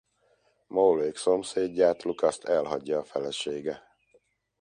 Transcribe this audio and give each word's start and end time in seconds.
Mole-ék 0.67 1.15
szomszédját 1.15 2.03
Lucast 2.03 2.43
elhagyja 2.43 2.99
a 2.99 3.03
felesége. 3.03 3.83